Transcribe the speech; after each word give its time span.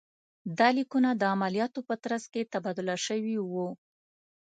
دا 0.59 0.67
لیکونه 0.77 1.09
د 1.15 1.21
عملیاتو 1.33 1.79
په 1.87 1.95
ترڅ 2.03 2.23
کې 2.33 2.49
تبادله 2.53 2.95
شوي 3.05 3.35
وو. 3.51 3.67